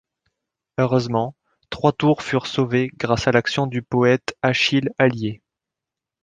Heureusement, 0.79 1.35
trois 1.69 1.91
tours 1.91 2.23
furent 2.23 2.47
sauvées 2.47 2.89
grâce 2.97 3.27
à 3.27 3.31
l'action 3.31 3.67
du 3.67 3.83
poète 3.83 4.35
Achille 4.41 4.89
Allier. 4.97 5.43